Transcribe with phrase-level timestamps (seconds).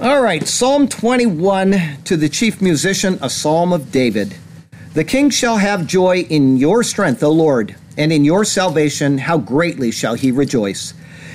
[0.00, 4.34] All right, Psalm 21 to the chief musician, a psalm of David.
[4.94, 9.36] The king shall have joy in your strength, O Lord, and in your salvation, how
[9.36, 10.94] greatly shall he rejoice.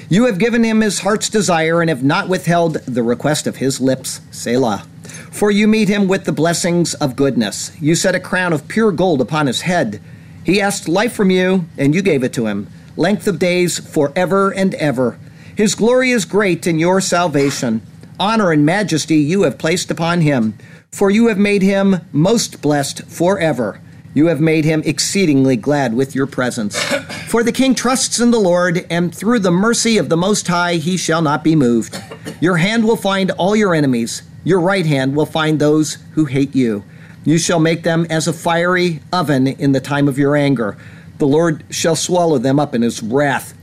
[0.09, 3.80] You have given him his heart's desire and have not withheld the request of his
[3.80, 4.22] lips.
[4.31, 4.88] Selah.
[5.30, 7.72] For you meet him with the blessings of goodness.
[7.80, 10.02] You set a crown of pure gold upon his head.
[10.44, 14.50] He asked life from you, and you gave it to him, length of days forever
[14.50, 15.20] and ever.
[15.55, 17.84] His glory is great in your salvation
[18.19, 20.57] honor and majesty you have placed upon him.
[20.91, 23.81] For you have made him most blessed forever.
[24.13, 26.81] You have made him exceedingly glad with your presence.
[27.27, 30.75] For the king trusts in the Lord, and through the mercy of the Most High
[30.75, 32.02] he shall not be moved.
[32.39, 36.55] Your hand will find all your enemies, your right hand will find those who hate
[36.55, 36.85] you.
[37.25, 40.77] You shall make them as a fiery oven in the time of your anger.
[41.17, 43.53] The Lord shall swallow them up in his wrath,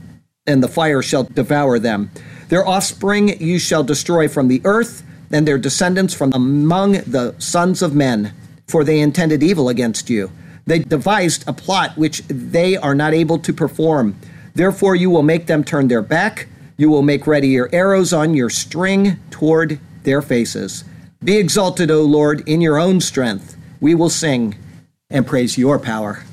[0.45, 2.11] and the fire shall devour them.
[2.53, 5.01] Their offspring you shall destroy from the earth,
[5.31, 8.31] and their descendants from among the sons of men,
[8.67, 10.29] for they intended evil against you.
[10.67, 14.15] They devised a plot which they are not able to perform.
[14.53, 16.47] Therefore, you will make them turn their back.
[16.77, 20.83] You will make ready your arrows on your string toward their faces.
[21.23, 23.57] Be exalted, O Lord, in your own strength.
[23.81, 24.53] We will sing
[25.09, 26.23] and praise your power.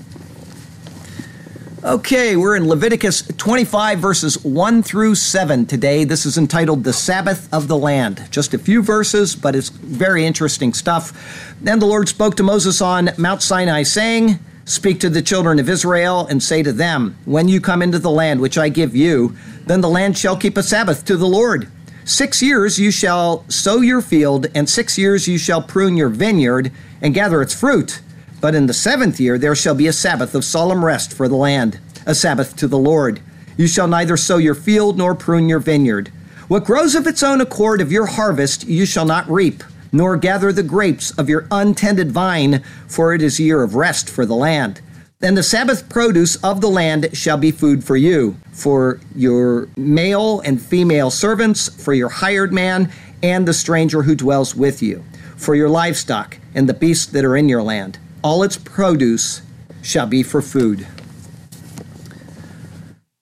[1.82, 6.04] Okay, we're in Leviticus 25, verses 1 through 7 today.
[6.04, 8.28] This is entitled The Sabbath of the Land.
[8.30, 11.54] Just a few verses, but it's very interesting stuff.
[11.58, 15.70] Then the Lord spoke to Moses on Mount Sinai, saying, Speak to the children of
[15.70, 19.34] Israel and say to them, When you come into the land which I give you,
[19.64, 21.66] then the land shall keep a Sabbath to the Lord.
[22.04, 26.72] Six years you shall sow your field, and six years you shall prune your vineyard
[27.00, 28.02] and gather its fruit.
[28.40, 31.36] But in the seventh year there shall be a Sabbath of solemn rest for the
[31.36, 33.20] land, a Sabbath to the Lord.
[33.56, 36.10] You shall neither sow your field nor prune your vineyard.
[36.48, 39.62] What grows of its own accord of your harvest you shall not reap,
[39.92, 44.08] nor gather the grapes of your untended vine, for it is a year of rest
[44.08, 44.80] for the land.
[45.18, 50.40] Then the Sabbath produce of the land shall be food for you, for your male
[50.40, 52.90] and female servants, for your hired man,
[53.22, 55.04] and the stranger who dwells with you,
[55.36, 59.42] for your livestock, and the beasts that are in your land all its produce
[59.82, 60.86] shall be for food.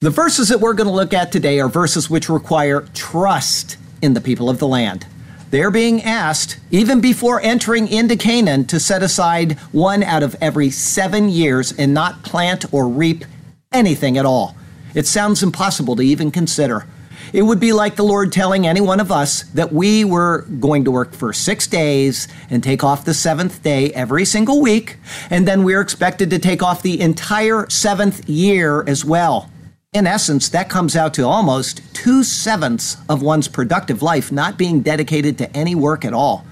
[0.01, 4.13] The verses that we're going to look at today are verses which require trust in
[4.13, 5.05] the people of the land.
[5.51, 10.69] They're being asked, even before entering into Canaan, to set aside one out of every
[10.69, 13.25] seven years and not plant or reap
[13.71, 14.55] anything at all.
[14.93, 16.85] It sounds impossible to even consider.
[17.31, 20.83] It would be like the Lord telling any one of us that we were going
[20.85, 24.97] to work for six days and take off the seventh day every single week,
[25.29, 29.49] and then we're expected to take off the entire seventh year as well.
[29.93, 34.81] In essence, that comes out to almost two sevenths of one's productive life not being
[34.81, 36.45] dedicated to any work at all.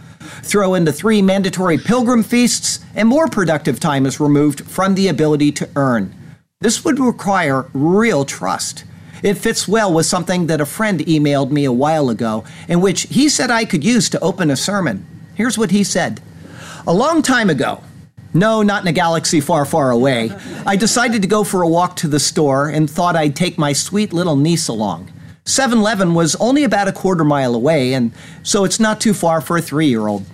[0.44, 5.08] Throw in the three mandatory pilgrim feasts, and more productive time is removed from the
[5.08, 6.14] ability to earn.
[6.62, 8.84] This would require real trust.
[9.24, 13.04] It fits well with something that a friend emailed me a while ago, in which
[13.04, 15.06] he said I could use to open a sermon.
[15.36, 16.22] Here's what he said
[16.86, 17.82] A long time ago,
[18.34, 20.32] no, not in a galaxy far, far away,
[20.66, 23.74] I decided to go for a walk to the store and thought I'd take my
[23.74, 25.12] sweet little niece along.
[25.46, 28.12] 7 Eleven was only about a quarter mile away, and
[28.44, 30.26] so it's not too far for a three year old.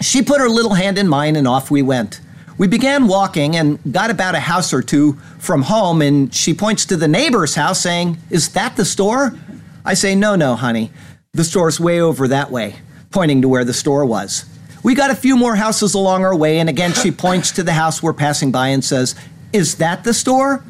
[0.00, 2.20] She put her little hand in mine, and off we went.
[2.56, 6.86] We began walking and got about a house or two from home, and she points
[6.86, 9.36] to the neighbor's house saying, Is that the store?
[9.84, 10.92] I say, No, no, honey.
[11.32, 12.76] The store's way over that way,
[13.10, 14.44] pointing to where the store was.
[14.84, 17.72] We got a few more houses along our way, and again she points to the
[17.72, 19.16] house we're passing by and says,
[19.52, 20.62] Is that the store?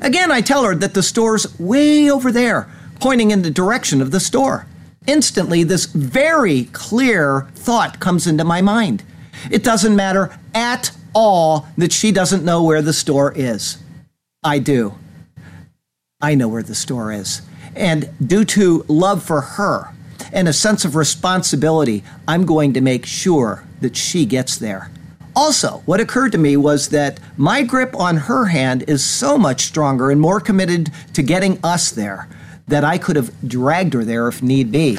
[0.00, 4.12] Again, I tell her that the store's way over there, pointing in the direction of
[4.12, 4.66] the store.
[5.08, 9.02] Instantly, this very clear thought comes into my mind.
[9.50, 13.78] It doesn't matter at all that she doesn't know where the store is.
[14.42, 14.94] I do.
[16.20, 17.42] I know where the store is.
[17.74, 19.92] And due to love for her
[20.32, 24.90] and a sense of responsibility, I'm going to make sure that she gets there.
[25.34, 29.62] Also, what occurred to me was that my grip on her hand is so much
[29.62, 32.28] stronger and more committed to getting us there
[32.68, 34.98] that I could have dragged her there if need be.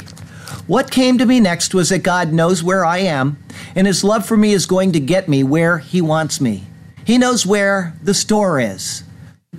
[0.68, 3.38] What came to me next was that God knows where I am,
[3.76, 6.64] and His love for me is going to get me where He wants me.
[7.06, 9.04] He knows where the store is.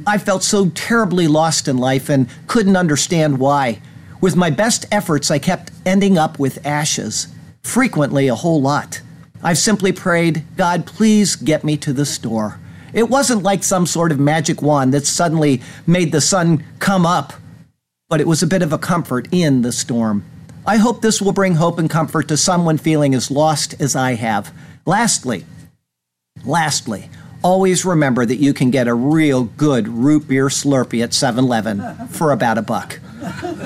[0.06, 3.80] I felt so terribly lost in life and couldn't understand why.
[4.20, 7.28] With my best efforts, I kept ending up with ashes,
[7.62, 9.02] frequently a whole lot.
[9.42, 12.58] I've simply prayed, God, please get me to the store.
[12.94, 17.34] It wasn't like some sort of magic wand that suddenly made the sun come up,
[18.08, 20.24] but it was a bit of a comfort in the storm.
[20.66, 24.14] I hope this will bring hope and comfort to someone feeling as lost as I
[24.14, 24.50] have.
[24.86, 25.44] Lastly,
[26.42, 27.10] lastly,
[27.42, 32.08] always remember that you can get a real good root beer Slurpee at 7 Eleven
[32.08, 32.98] for about a buck.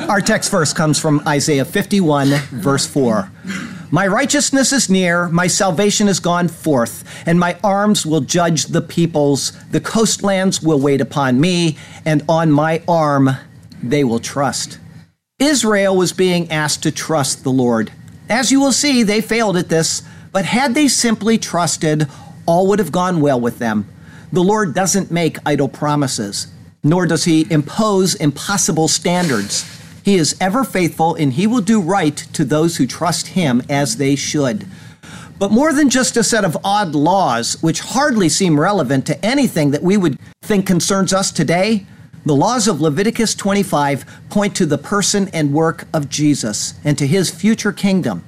[0.09, 3.31] Our text verse comes from Isaiah 51, verse 4.
[3.93, 8.83] My righteousness is near, my salvation is gone forth, and my arms will judge the
[8.83, 9.53] peoples.
[9.71, 13.31] The coastlands will wait upon me, and on my arm
[13.83, 14.79] they will trust.
[15.39, 17.93] Israel was being asked to trust the Lord.
[18.29, 20.03] As you will see, they failed at this,
[20.33, 22.09] but had they simply trusted,
[22.45, 23.89] all would have gone well with them.
[24.33, 26.49] The Lord doesn't make idle promises,
[26.83, 29.65] nor does he impose impossible standards.
[30.05, 33.97] He is ever faithful, and he will do right to those who trust him as
[33.97, 34.67] they should.
[35.39, 39.71] But more than just a set of odd laws, which hardly seem relevant to anything
[39.71, 41.87] that we would think concerns us today,
[42.29, 47.07] the laws of Leviticus 25 point to the person and work of Jesus and to
[47.07, 48.23] his future kingdom.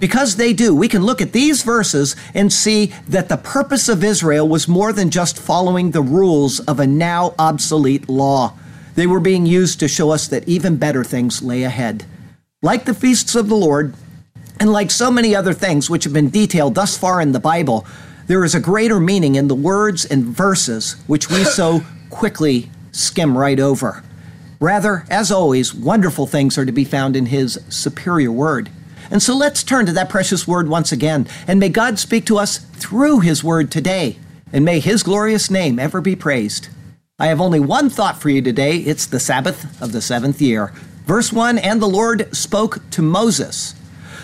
[0.00, 4.02] Because they do, we can look at these verses and see that the purpose of
[4.02, 8.54] Israel was more than just following the rules of a now obsolete law.
[8.94, 12.04] They were being used to show us that even better things lay ahead.
[12.62, 13.94] Like the feasts of the Lord,
[14.58, 17.86] and like so many other things which have been detailed thus far in the Bible,
[18.28, 23.36] there is a greater meaning in the words and verses which we so quickly skim
[23.36, 24.04] right over.
[24.60, 28.70] Rather, as always, wonderful things are to be found in His superior word.
[29.10, 32.38] And so let's turn to that precious word once again, and may God speak to
[32.38, 34.18] us through His word today,
[34.52, 36.68] and may His glorious name ever be praised.
[37.18, 38.78] I have only one thought for you today.
[38.78, 40.72] It's the Sabbath of the seventh year.
[41.06, 43.74] Verse 1 And the Lord spoke to Moses.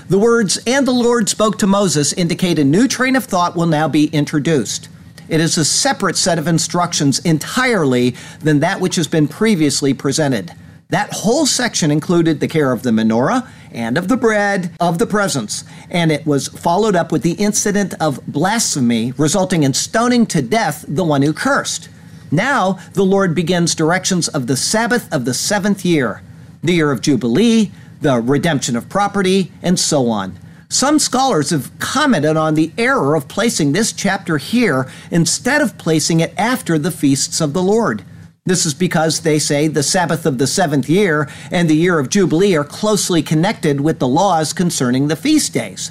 [0.09, 3.67] The words, and the Lord spoke to Moses, indicate a new train of thought will
[3.67, 4.88] now be introduced.
[5.28, 10.52] It is a separate set of instructions entirely than that which has been previously presented.
[10.90, 15.06] That whole section included the care of the menorah and of the bread of the
[15.06, 20.40] presence, and it was followed up with the incident of blasphemy, resulting in stoning to
[20.40, 21.90] death the one who cursed.
[22.30, 26.22] Now the Lord begins directions of the Sabbath of the seventh year,
[26.62, 27.70] the year of Jubilee,
[28.00, 30.38] the redemption of property, and so on.
[30.70, 36.20] Some scholars have commented on the error of placing this chapter here instead of placing
[36.20, 38.05] it after the feasts of the Lord.
[38.44, 42.11] This is because they say the Sabbath of the seventh year and the year of
[42.11, 45.91] Jubilee are closely connected with the laws concerning the feast days.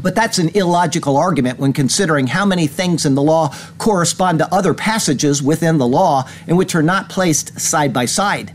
[0.00, 4.54] But that's an illogical argument when considering how many things in the law correspond to
[4.54, 8.52] other passages within the law and which are not placed side by side.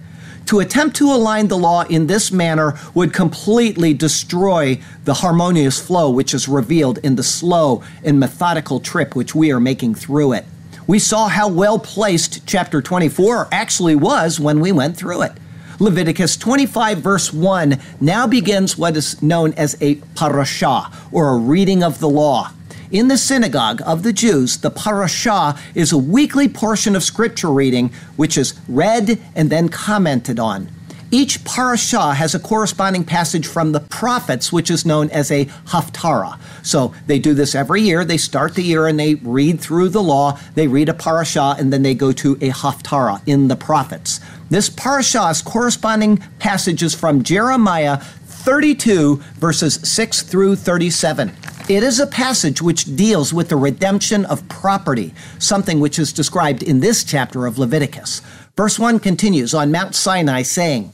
[0.47, 6.09] To attempt to align the law in this manner would completely destroy the harmonious flow
[6.09, 10.45] which is revealed in the slow and methodical trip which we are making through it.
[10.87, 15.31] We saw how well placed chapter 24 actually was when we went through it.
[15.79, 21.81] Leviticus 25, verse 1, now begins what is known as a parashah, or a reading
[21.81, 22.51] of the law.
[22.91, 27.89] In the synagogue of the Jews, the parashah is a weekly portion of scripture reading
[28.17, 30.69] which is read and then commented on.
[31.09, 36.37] Each parashah has a corresponding passage from the prophets, which is known as a haftarah.
[36.63, 38.03] So they do this every year.
[38.03, 40.37] They start the year and they read through the law.
[40.55, 44.19] They read a parashah and then they go to a haftarah in the prophets.
[44.49, 51.31] This parashah's corresponding passages from Jeremiah 32, verses 6 through 37.
[51.71, 56.63] It is a passage which deals with the redemption of property, something which is described
[56.63, 58.21] in this chapter of Leviticus.
[58.57, 60.91] Verse 1 continues on Mount Sinai, saying,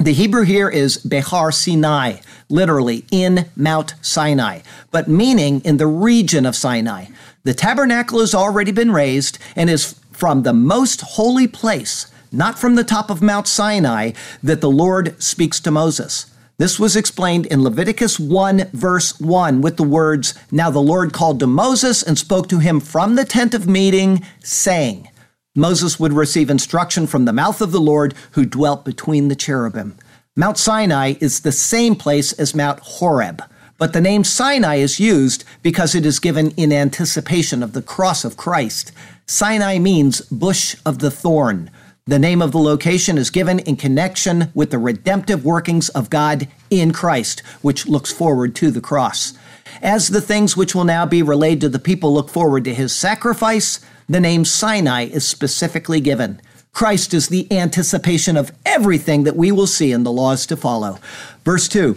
[0.00, 2.16] the Hebrew here is Behar Sinai,
[2.48, 7.04] literally in Mount Sinai, but meaning in the region of Sinai.
[7.44, 12.74] The tabernacle has already been raised and is from the most holy place, not from
[12.74, 14.10] the top of Mount Sinai,
[14.42, 16.26] that the Lord speaks to Moses.
[16.60, 21.40] This was explained in Leviticus 1, verse 1, with the words Now the Lord called
[21.40, 25.08] to Moses and spoke to him from the tent of meeting, saying,
[25.56, 29.96] Moses would receive instruction from the mouth of the Lord who dwelt between the cherubim.
[30.36, 33.42] Mount Sinai is the same place as Mount Horeb,
[33.78, 38.22] but the name Sinai is used because it is given in anticipation of the cross
[38.22, 38.92] of Christ.
[39.24, 41.70] Sinai means bush of the thorn.
[42.10, 46.48] The name of the location is given in connection with the redemptive workings of God
[46.68, 49.32] in Christ, which looks forward to the cross.
[49.80, 52.92] As the things which will now be relayed to the people look forward to his
[52.92, 56.40] sacrifice, the name Sinai is specifically given.
[56.72, 60.98] Christ is the anticipation of everything that we will see in the laws to follow.
[61.44, 61.96] Verse 2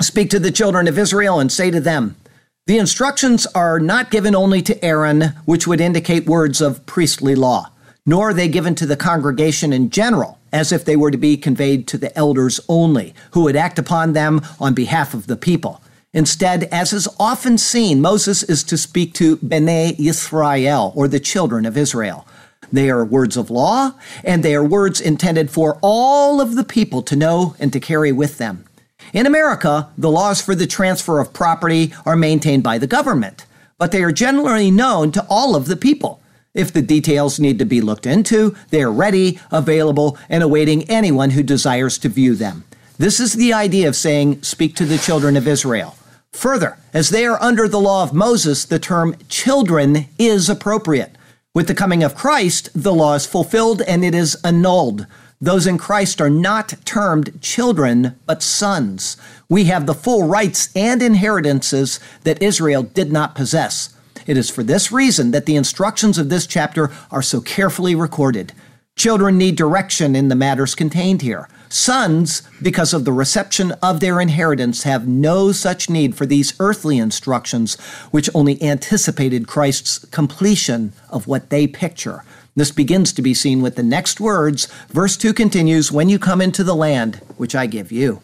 [0.00, 2.16] Speak to the children of Israel and say to them,
[2.66, 7.71] The instructions are not given only to Aaron, which would indicate words of priestly law,
[8.04, 11.36] nor are they given to the congregation in general, as if they were to be
[11.36, 15.80] conveyed to the elders only, who would act upon them on behalf of the people.
[16.12, 21.64] Instead, as is often seen, Moses is to speak to Bnei Yisrael, or the children
[21.64, 22.26] of Israel.
[22.70, 23.92] They are words of law,
[24.24, 28.12] and they are words intended for all of the people to know and to carry
[28.12, 28.64] with them.
[29.12, 33.46] In America, the laws for the transfer of property are maintained by the government,
[33.78, 36.21] but they are generally known to all of the people.
[36.54, 41.30] If the details need to be looked into, they are ready, available, and awaiting anyone
[41.30, 42.64] who desires to view them.
[42.98, 45.96] This is the idea of saying, Speak to the children of Israel.
[46.32, 51.16] Further, as they are under the law of Moses, the term children is appropriate.
[51.54, 55.06] With the coming of Christ, the law is fulfilled and it is annulled.
[55.40, 59.16] Those in Christ are not termed children, but sons.
[59.48, 63.94] We have the full rights and inheritances that Israel did not possess.
[64.26, 68.52] It is for this reason that the instructions of this chapter are so carefully recorded.
[68.96, 71.48] Children need direction in the matters contained here.
[71.70, 76.98] Sons, because of the reception of their inheritance, have no such need for these earthly
[76.98, 82.22] instructions, which only anticipated Christ's completion of what they picture.
[82.54, 84.66] This begins to be seen with the next words.
[84.88, 88.20] Verse 2 continues, When you come into the land which I give you.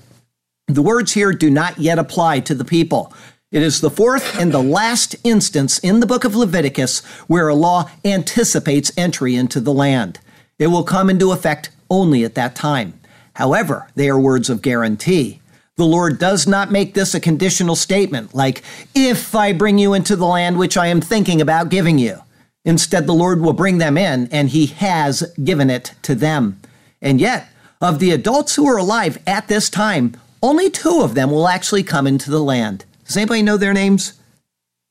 [0.66, 3.14] The words here do not yet apply to the people.
[3.50, 7.54] It is the fourth and the last instance in the book of Leviticus where a
[7.54, 10.20] law anticipates entry into the land.
[10.58, 13.00] It will come into effect only at that time.
[13.36, 15.40] However, they are words of guarantee.
[15.76, 18.62] The Lord does not make this a conditional statement, like,
[18.94, 22.18] if I bring you into the land which I am thinking about giving you.
[22.66, 26.60] Instead, the Lord will bring them in, and He has given it to them.
[27.00, 27.48] And yet,
[27.80, 31.82] of the adults who are alive at this time, only two of them will actually
[31.82, 32.84] come into the land.
[33.08, 34.20] Does anybody know their names?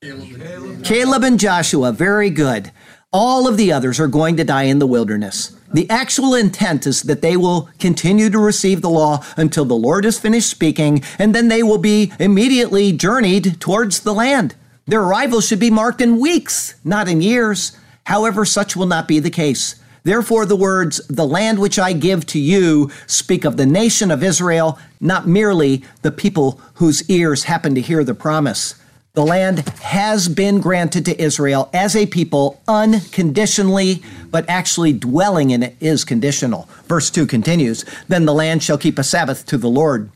[0.02, 0.84] Caleb.
[0.84, 1.92] Caleb and Joshua.
[1.92, 2.72] Very good.
[3.14, 5.56] All of the others are going to die in the wilderness.
[5.72, 10.04] The actual intent is that they will continue to receive the law until the Lord
[10.04, 14.56] is finished speaking, and then they will be immediately journeyed towards the land.
[14.88, 17.78] Their arrival should be marked in weeks, not in years.
[18.06, 19.77] However, such will not be the case.
[20.08, 24.24] Therefore, the words, the land which I give to you, speak of the nation of
[24.24, 28.76] Israel, not merely the people whose ears happen to hear the promise.
[29.16, 35.62] The land has been granted to Israel as a people unconditionally, but actually dwelling in
[35.62, 36.70] it is conditional.
[36.86, 40.10] Verse 2 continues Then the land shall keep a Sabbath to the Lord.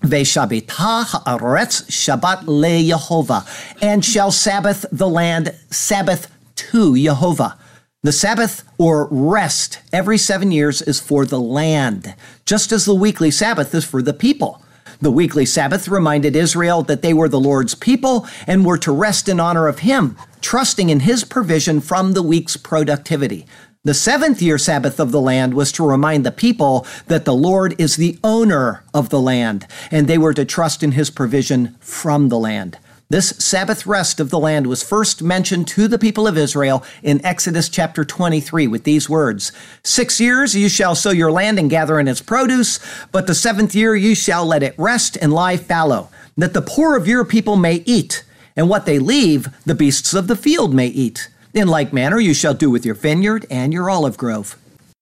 [0.00, 3.46] Veshabita haaretz Shabbat le Yehovah,
[3.80, 7.56] and shall Sabbath the land, Sabbath to Jehovah.
[8.02, 12.14] The Sabbath or rest every seven years is for the land,
[12.46, 14.62] just as the weekly Sabbath is for the people.
[15.02, 19.28] The weekly Sabbath reminded Israel that they were the Lord's people and were to rest
[19.28, 23.44] in honor of Him, trusting in His provision from the week's productivity.
[23.84, 27.78] The seventh year Sabbath of the land was to remind the people that the Lord
[27.78, 32.30] is the owner of the land, and they were to trust in His provision from
[32.30, 32.78] the land.
[33.10, 37.20] This Sabbath rest of the land was first mentioned to the people of Israel in
[37.26, 39.50] Exodus chapter 23 with these words
[39.82, 42.78] Six years you shall sow your land and gather in its produce,
[43.10, 46.96] but the seventh year you shall let it rest and lie fallow, that the poor
[46.96, 48.24] of your people may eat,
[48.54, 51.30] and what they leave the beasts of the field may eat.
[51.52, 54.56] In like manner you shall do with your vineyard and your olive grove.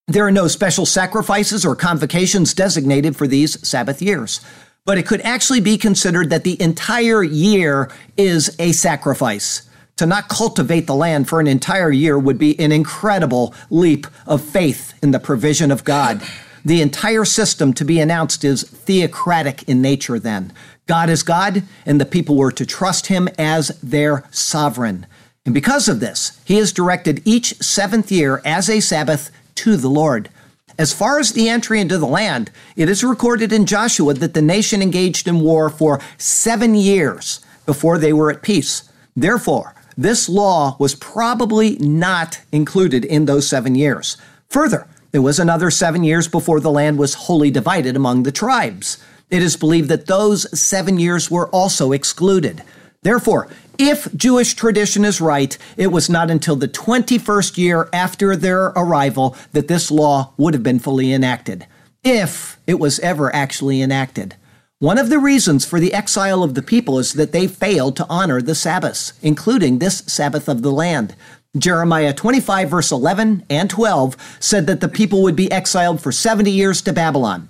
[0.06, 4.40] There are no special sacrifices or convocations designated for these Sabbath years
[4.84, 9.68] but it could actually be considered that the entire year is a sacrifice.
[9.96, 14.40] To not cultivate the land for an entire year would be an incredible leap of
[14.40, 16.22] faith in the provision of God.
[16.64, 20.52] The entire system to be announced is theocratic in nature, then.
[20.86, 25.06] God is God, and the people were to trust him as their sovereign.
[25.44, 29.88] And because of this, he has directed each seventh year as a Sabbath to the
[29.88, 30.30] Lord.
[30.78, 34.42] As far as the entry into the land, it is recorded in Joshua that the
[34.42, 38.88] nation engaged in war for seven years before they were at peace.
[39.16, 44.16] Therefore, this law was probably not included in those seven years.
[44.50, 48.98] Further, there was another seven years before the land was wholly divided among the tribes.
[49.30, 52.62] It is believed that those seven years were also excluded.
[53.02, 58.66] Therefore, if Jewish tradition is right, it was not until the 21st year after their
[58.66, 61.66] arrival that this law would have been fully enacted,
[62.02, 64.34] if it was ever actually enacted.
[64.80, 68.06] One of the reasons for the exile of the people is that they failed to
[68.08, 71.14] honor the Sabbaths, including this Sabbath of the land.
[71.56, 76.50] Jeremiah 25, verse 11 and 12 said that the people would be exiled for 70
[76.50, 77.48] years to Babylon.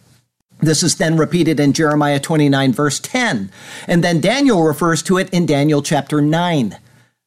[0.61, 3.50] This is then repeated in Jeremiah 29, verse 10.
[3.87, 6.77] And then Daniel refers to it in Daniel chapter 9.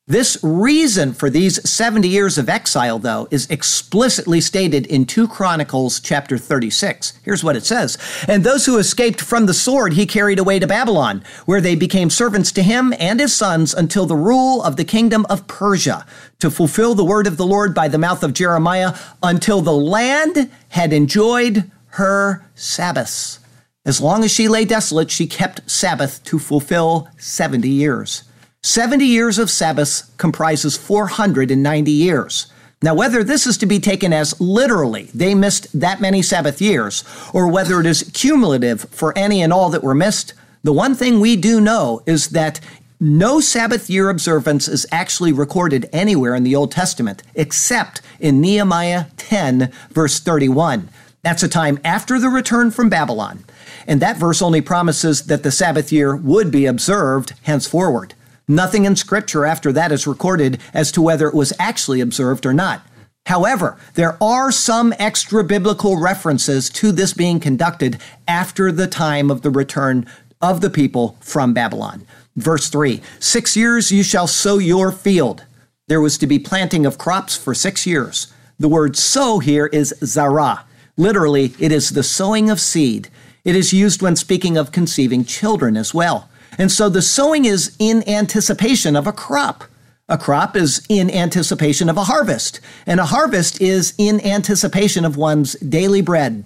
[0.07, 6.01] This reason for these 70 years of exile, though, is explicitly stated in 2 Chronicles
[6.01, 7.13] chapter 36.
[7.23, 7.97] Here's what it says
[8.27, 12.09] And those who escaped from the sword he carried away to Babylon, where they became
[12.09, 16.05] servants to him and his sons until the rule of the kingdom of Persia,
[16.39, 20.51] to fulfill the word of the Lord by the mouth of Jeremiah, until the land
[20.69, 23.39] had enjoyed her Sabbaths.
[23.85, 28.23] As long as she lay desolate, she kept Sabbath to fulfill 70 years.
[28.63, 32.51] 70 years of Sabbaths comprises 490 years.
[32.83, 37.03] Now, whether this is to be taken as literally, they missed that many Sabbath years,
[37.33, 40.33] or whether it is cumulative for any and all that were missed,
[40.63, 42.59] the one thing we do know is that
[42.99, 49.05] no Sabbath year observance is actually recorded anywhere in the Old Testament except in Nehemiah
[49.17, 50.87] 10, verse 31.
[51.23, 53.43] That's a time after the return from Babylon.
[53.87, 58.13] And that verse only promises that the Sabbath year would be observed henceforward.
[58.47, 62.53] Nothing in Scripture after that is recorded as to whether it was actually observed or
[62.53, 62.81] not.
[63.27, 69.43] However, there are some extra biblical references to this being conducted after the time of
[69.43, 70.07] the return
[70.41, 72.05] of the people from Babylon.
[72.35, 75.45] Verse 3 Six years you shall sow your field.
[75.87, 78.33] There was to be planting of crops for six years.
[78.57, 80.65] The word sow here is zarah.
[80.97, 83.09] Literally, it is the sowing of seed.
[83.43, 86.29] It is used when speaking of conceiving children as well.
[86.57, 89.63] And so the sowing is in anticipation of a crop.
[90.09, 95.15] A crop is in anticipation of a harvest, and a harvest is in anticipation of
[95.15, 96.43] one's daily bread.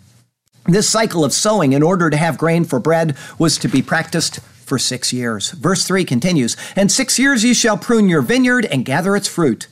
[0.67, 4.39] This cycle of sowing in order to have grain for bread was to be practiced
[4.39, 5.51] for six years.
[5.51, 9.67] Verse 3 continues, And six years ye shall prune your vineyard and gather its fruit.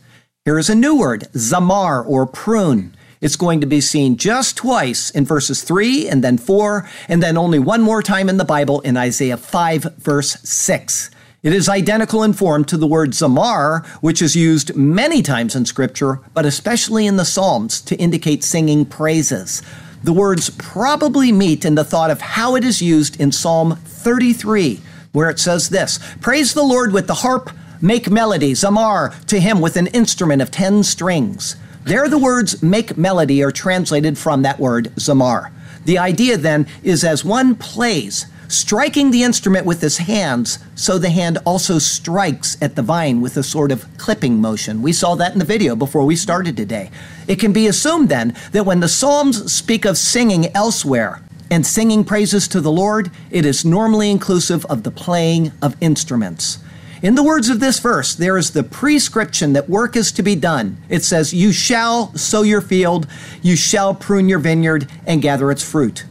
[0.46, 2.96] Here is a new word, zamar or prune.
[3.24, 7.38] It's going to be seen just twice in verses 3 and then 4, and then
[7.38, 11.10] only one more time in the Bible in Isaiah 5, verse 6.
[11.42, 15.66] It is identical in form to the word zamar, which is used many times in
[15.66, 19.62] Scripture, but especially in the Psalms to indicate singing praises.
[20.04, 24.82] The words probably meet in the thought of how it is used in Psalm 33,
[25.14, 29.62] where it says this Praise the Lord with the harp, make melody, zamar, to him
[29.62, 31.56] with an instrument of ten strings.
[31.86, 35.52] There, the words make melody are translated from that word zamar.
[35.86, 41.10] The idea then is as one plays, striking the instrument with his hands, so the
[41.10, 44.82] hand also strikes at the vine with a sort of clipping motion.
[44.82, 46.90] We saw that in the video before we started today.
[47.28, 52.04] It can be assumed then that when the Psalms speak of singing elsewhere, and singing
[52.04, 56.58] praises to the Lord, it is normally inclusive of the playing of instruments.
[57.04, 60.38] In the words of this verse, there is the prescription that work is to be
[60.38, 60.78] done.
[60.88, 63.08] It says, You shall sow your field,
[63.42, 66.06] you shall prune your vineyard, and gather its fruit.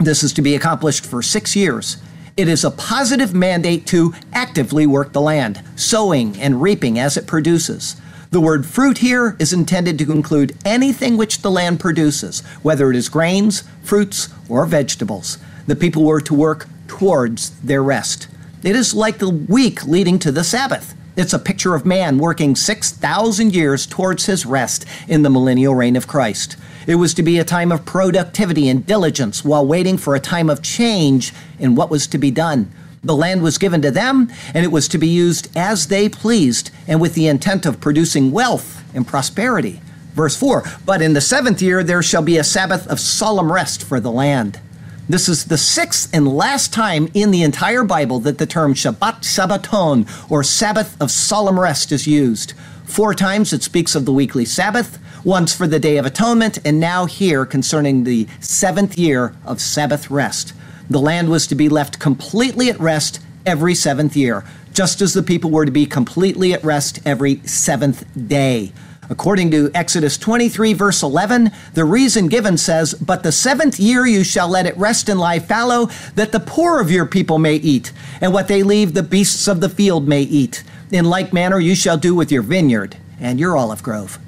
[0.00, 1.98] This is to be accomplished for six years.
[2.36, 7.28] It is a positive mandate to actively work the land, sowing and reaping as it
[7.28, 7.94] produces.
[8.32, 12.96] The word fruit here is intended to include anything which the land produces, whether it
[12.96, 15.38] is grains, fruits, or vegetables.
[15.68, 18.26] The people were to work towards their rest.
[18.64, 20.94] It is like the week leading to the Sabbath.
[21.16, 25.96] It's a picture of man working 6,000 years towards his rest in the millennial reign
[25.96, 26.56] of Christ.
[26.86, 30.48] It was to be a time of productivity and diligence while waiting for a time
[30.48, 32.72] of change in what was to be done.
[33.02, 36.70] The land was given to them, and it was to be used as they pleased
[36.88, 39.82] and with the intent of producing wealth and prosperity.
[40.14, 43.82] Verse 4 But in the seventh year there shall be a Sabbath of solemn rest
[43.82, 44.58] for the land.
[45.06, 49.20] This is the sixth and last time in the entire Bible that the term Shabbat
[49.20, 52.54] Sabbaton, or Sabbath of solemn rest, is used.
[52.86, 56.80] Four times it speaks of the weekly Sabbath, once for the Day of Atonement, and
[56.80, 60.54] now here concerning the seventh year of Sabbath rest.
[60.88, 65.22] The land was to be left completely at rest every seventh year, just as the
[65.22, 68.72] people were to be completely at rest every seventh day.
[69.10, 74.24] According to Exodus 23, verse 11, the reason given says, But the seventh year you
[74.24, 77.92] shall let it rest and lie fallow, that the poor of your people may eat,
[78.20, 80.64] and what they leave the beasts of the field may eat.
[80.90, 84.18] In like manner you shall do with your vineyard and your olive grove.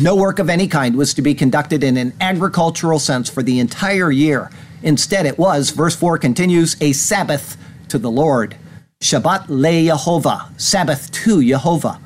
[0.00, 3.58] No work of any kind was to be conducted in an agricultural sense for the
[3.58, 4.50] entire year.
[4.82, 7.56] Instead, it was, verse 4 continues, a Sabbath
[7.88, 8.56] to the Lord.
[9.02, 11.98] Shabbat le Yehovah, Sabbath to Yehovah.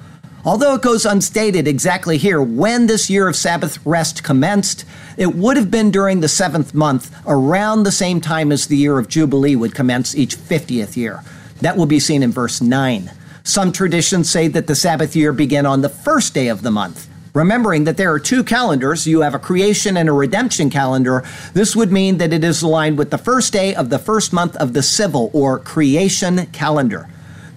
[0.47, 4.85] Although it goes unstated exactly here when this year of Sabbath rest commenced,
[5.17, 8.97] it would have been during the seventh month, around the same time as the year
[9.01, 11.25] of Jubilee would commence each 50th year.
[11.63, 13.11] That will be seen in verse 9.
[13.43, 17.09] Some traditions say that the Sabbath year began on the first day of the month.
[17.35, 21.75] Remembering that there are two calendars, you have a creation and a redemption calendar, this
[21.75, 24.75] would mean that it is aligned with the first day of the first month of
[24.75, 27.09] the civil or creation calendar.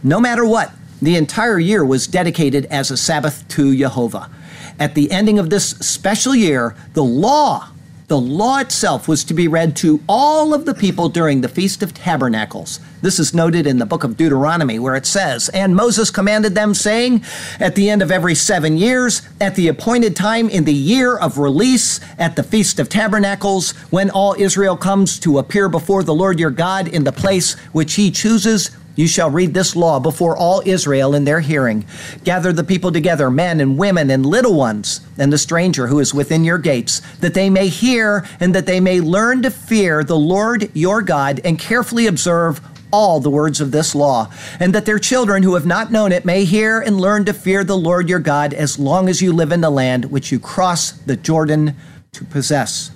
[0.02, 4.30] No matter what, the entire year was dedicated as a Sabbath to Jehovah.
[4.80, 7.70] At the ending of this special year, the law,
[8.08, 11.84] the law itself was to be read to all of the people during the Feast
[11.84, 12.80] of Tabernacles.
[13.02, 16.74] This is noted in the book of Deuteronomy, where it says, And Moses commanded them,
[16.74, 17.24] saying,
[17.60, 21.38] At the end of every seven years, at the appointed time in the year of
[21.38, 26.40] release, at the Feast of Tabernacles, when all Israel comes to appear before the Lord
[26.40, 30.62] your God in the place which he chooses, you shall read this law before all
[30.66, 31.86] Israel in their hearing.
[32.26, 36.14] Gather the people together, men and women and little ones, and the stranger who is
[36.14, 40.18] within your gates, that they may hear and that they may learn to fear the
[40.18, 42.60] Lord your God and carefully observe
[42.92, 46.26] all the words of this law, and that their children who have not known it
[46.26, 49.54] may hear and learn to fear the Lord your God as long as you live
[49.54, 51.74] in the land which you cross the Jordan
[52.12, 52.92] to possess.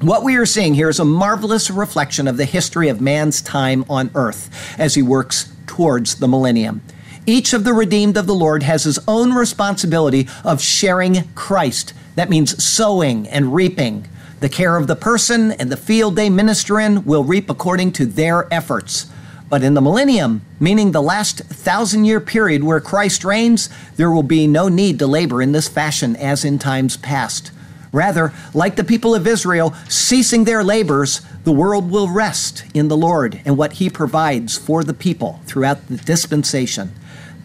[0.00, 3.84] What we are seeing here is a marvelous reflection of the history of man's time
[3.90, 6.80] on earth as he works towards the millennium.
[7.26, 11.92] Each of the redeemed of the Lord has his own responsibility of sharing Christ.
[12.14, 14.08] That means sowing and reaping.
[14.40, 18.06] The care of the person and the field they minister in will reap according to
[18.06, 19.04] their efforts.
[19.50, 24.22] But in the millennium, meaning the last thousand year period where Christ reigns, there will
[24.22, 27.52] be no need to labor in this fashion as in times past.
[27.92, 32.96] Rather, like the people of Israel, ceasing their labors, the world will rest in the
[32.96, 36.92] Lord and what He provides for the people throughout the dispensation.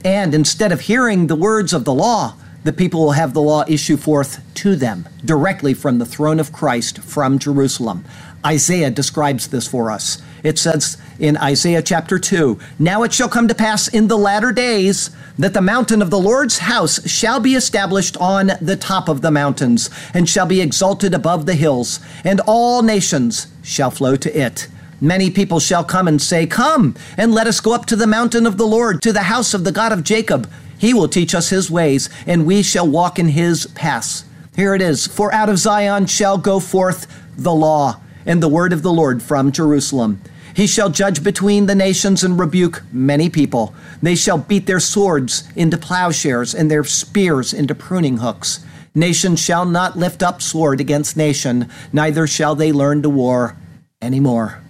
[0.04, 3.64] And instead of hearing the words of the law, the people will have the law
[3.68, 8.06] issue forth to them directly from the throne of Christ from Jerusalem.
[8.46, 10.22] Isaiah describes this for us.
[10.46, 14.52] It says in Isaiah chapter 2 Now it shall come to pass in the latter
[14.52, 19.22] days that the mountain of the Lord's house shall be established on the top of
[19.22, 24.40] the mountains, and shall be exalted above the hills, and all nations shall flow to
[24.40, 24.68] it.
[25.02, 28.46] Many people shall come and say, Come, and let us go up to the mountain
[28.46, 30.48] of the Lord, to the house of the God of Jacob.
[30.78, 34.26] He will teach us his ways, and we shall walk in his paths.
[34.56, 38.74] Here it is For out of Zion shall go forth the law, and the word
[38.74, 40.22] of the Lord from Jerusalem.
[40.56, 43.76] He shall judge between the nations and rebuke many people.
[44.02, 48.66] They shall beat their swords into plowshares and their spears into pruning hooks.
[48.96, 53.58] Nation shall not lift up sword against nation, neither shall they learn to war
[54.02, 54.62] any more.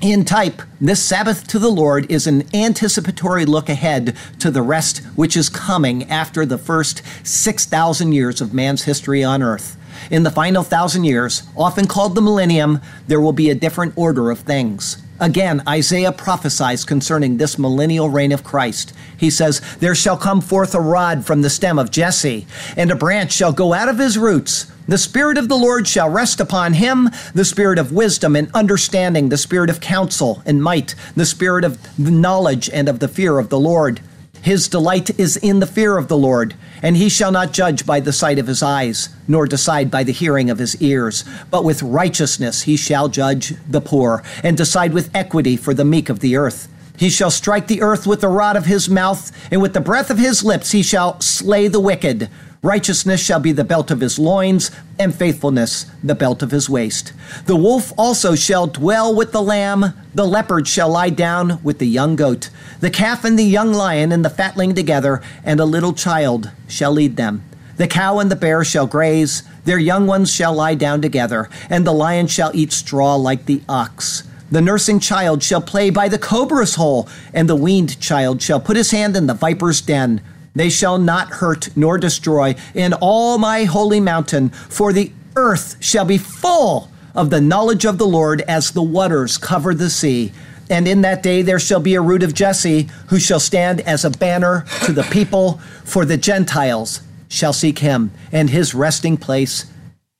[0.00, 4.98] In type, this Sabbath to the Lord is an anticipatory look ahead to the rest
[5.14, 9.76] which is coming after the first 6,000 years of man's history on earth.
[10.10, 14.32] In the final thousand years, often called the millennium, there will be a different order
[14.32, 15.00] of things.
[15.22, 18.92] Again, Isaiah prophesies concerning this millennial reign of Christ.
[19.16, 22.44] He says, There shall come forth a rod from the stem of Jesse,
[22.76, 24.66] and a branch shall go out of his roots.
[24.88, 29.28] The Spirit of the Lord shall rest upon him, the Spirit of wisdom and understanding,
[29.28, 33.48] the Spirit of counsel and might, the Spirit of knowledge and of the fear of
[33.48, 34.00] the Lord.
[34.42, 38.00] His delight is in the fear of the Lord, and he shall not judge by
[38.00, 41.24] the sight of his eyes, nor decide by the hearing of his ears.
[41.48, 46.08] But with righteousness he shall judge the poor, and decide with equity for the meek
[46.08, 46.68] of the earth.
[46.96, 50.10] He shall strike the earth with the rod of his mouth, and with the breath
[50.10, 52.28] of his lips he shall slay the wicked.
[52.64, 57.12] Righteousness shall be the belt of his loins, and faithfulness the belt of his waist.
[57.46, 61.88] The wolf also shall dwell with the lamb, the leopard shall lie down with the
[61.88, 62.50] young goat.
[62.78, 66.92] The calf and the young lion and the fatling together, and a little child shall
[66.92, 67.42] lead them.
[67.78, 71.84] The cow and the bear shall graze, their young ones shall lie down together, and
[71.84, 74.22] the lion shall eat straw like the ox.
[74.52, 78.76] The nursing child shall play by the cobra's hole, and the weaned child shall put
[78.76, 80.20] his hand in the viper's den.
[80.54, 86.04] They shall not hurt nor destroy in all my holy mountain, for the earth shall
[86.04, 90.32] be full of the knowledge of the Lord as the waters cover the sea.
[90.70, 94.04] And in that day there shall be a root of Jesse, who shall stand as
[94.04, 99.66] a banner to the people, for the Gentiles shall seek him, and his resting place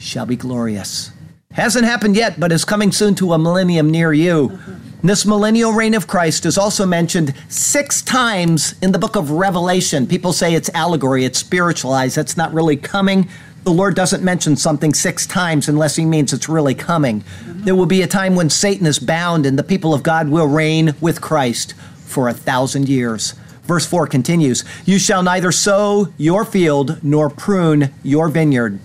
[0.00, 1.10] shall be glorious.
[1.52, 4.58] Hasn't happened yet, but is coming soon to a millennium near you.
[5.04, 10.06] This millennial reign of Christ is also mentioned six times in the book of Revelation.
[10.06, 13.28] People say it's allegory, it's spiritualized, that's not really coming.
[13.64, 17.24] The Lord doesn't mention something six times unless he means it's really coming.
[17.44, 20.46] There will be a time when Satan is bound and the people of God will
[20.46, 23.32] reign with Christ for a thousand years.
[23.64, 28.78] Verse 4 continues You shall neither sow your field nor prune your vineyard.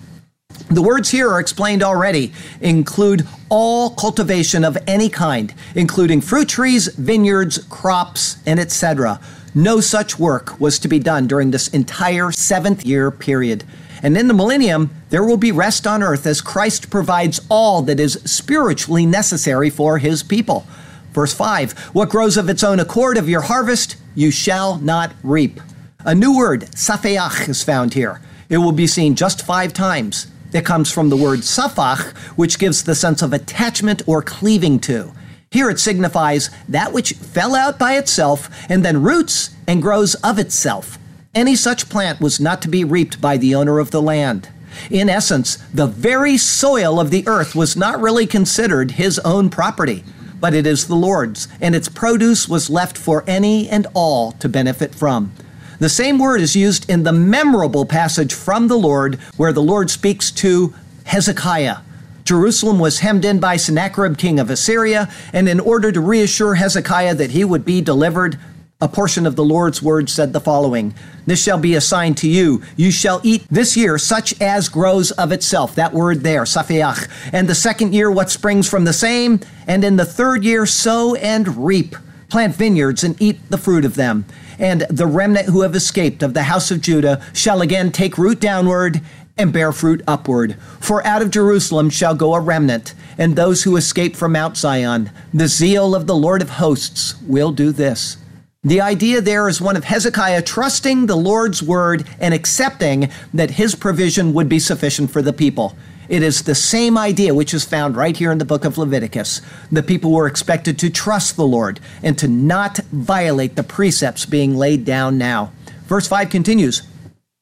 [0.70, 6.88] The words here are explained already, include all cultivation of any kind, including fruit trees,
[6.88, 9.18] vineyards, crops, and etc.
[9.54, 13.64] No such work was to be done during this entire seventh year period.
[14.02, 17.98] And in the millennium, there will be rest on earth as Christ provides all that
[17.98, 20.66] is spiritually necessary for his people.
[21.12, 25.60] Verse 5 What grows of its own accord of your harvest, you shall not reap.
[26.04, 28.20] A new word, safeach, is found here.
[28.50, 30.26] It will be seen just five times.
[30.52, 35.12] It comes from the word safach, which gives the sense of attachment or cleaving to.
[35.50, 40.38] Here it signifies that which fell out by itself and then roots and grows of
[40.38, 40.98] itself.
[41.34, 44.48] Any such plant was not to be reaped by the owner of the land.
[44.90, 50.04] In essence, the very soil of the earth was not really considered his own property,
[50.40, 54.48] but it is the Lord's, and its produce was left for any and all to
[54.48, 55.32] benefit from.
[55.80, 59.90] The same word is used in the memorable passage from the Lord where the Lord
[59.90, 61.78] speaks to Hezekiah.
[62.24, 67.14] Jerusalem was hemmed in by Sennacherib, king of Assyria, and in order to reassure Hezekiah
[67.14, 68.38] that he would be delivered,
[68.80, 70.94] a portion of the Lord's word said the following
[71.26, 72.62] This shall be a sign to you.
[72.76, 75.76] You shall eat this year such as grows of itself.
[75.76, 77.08] That word there, safiach.
[77.32, 79.40] And the second year, what springs from the same.
[79.66, 81.96] And in the third year, sow and reap.
[82.28, 84.26] Plant vineyards and eat the fruit of them
[84.58, 88.40] and the remnant who have escaped of the house of Judah shall again take root
[88.40, 89.00] downward
[89.36, 90.56] and bear fruit upward.
[90.80, 95.10] For out of Jerusalem shall go a remnant, and those who escape from Mount Zion.
[95.32, 98.16] The zeal of the Lord of hosts will do this.
[98.64, 103.76] The idea there is one of Hezekiah trusting the Lord's word and accepting that his
[103.76, 105.76] provision would be sufficient for the people.
[106.08, 109.42] It is the same idea which is found right here in the book of Leviticus.
[109.70, 114.56] The people were expected to trust the Lord and to not violate the precepts being
[114.56, 115.52] laid down now.
[115.86, 116.82] Verse 5 continues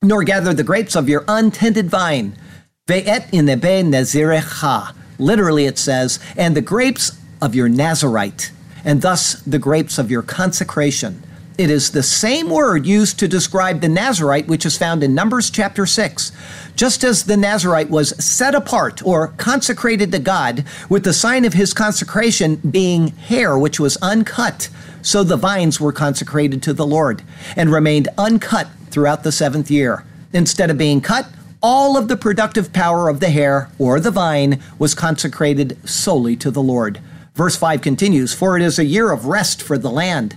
[0.03, 2.37] Nor gather the grapes of your untended vine.
[2.89, 4.95] Ve'et inebe nazirecha.
[5.19, 8.51] Literally, it says, and the grapes of your Nazarite,
[8.85, 11.23] and thus the grapes of your consecration.
[11.59, 15.51] It is the same word used to describe the Nazarite, which is found in Numbers
[15.51, 16.33] chapter 6.
[16.77, 21.55] Just as the Nazarite was set apart or consecrated to God, with the sign of
[21.55, 24.69] his consecration being hair which was uncut,
[25.03, 27.23] so the vines were consecrated to the Lord
[27.57, 30.05] and remained uncut throughout the seventh year.
[30.33, 31.29] Instead of being cut,
[31.63, 36.51] all of the productive power of the hair or the vine was consecrated solely to
[36.51, 37.01] the Lord.
[37.35, 40.37] Verse 5 continues For it is a year of rest for the land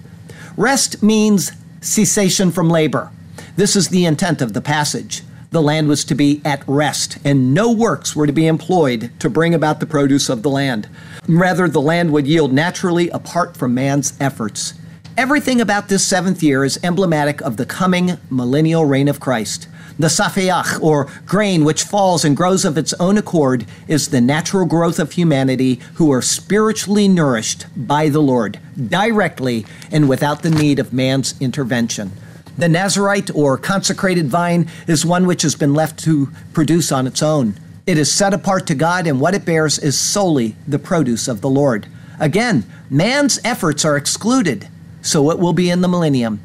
[0.60, 3.12] Rest means cessation from labor.
[3.56, 5.23] This is the intent of the passage.
[5.51, 9.31] The land was to be at rest, and no works were to be employed to
[9.31, 10.88] bring about the produce of the land.
[11.27, 14.75] Rather, the land would yield naturally apart from man's efforts.
[15.17, 19.67] Everything about this seventh year is emblematic of the coming millennial reign of Christ.
[19.97, 24.67] The safeach, or grain which falls and grows of its own accord, is the natural
[24.67, 30.77] growth of humanity who are spiritually nourished by the Lord, directly and without the need
[30.77, 32.12] of man's intervention.
[32.60, 37.24] The Nazarite, or consecrated vine, is one which has been left to produce on its
[37.24, 37.56] own.
[37.88, 41.39] It is set apart to God, and what it bears is solely the produce of
[41.39, 41.88] the Lord.
[42.19, 44.67] Again, man's efforts are excluded,
[45.02, 46.41] so it will be in the millennium.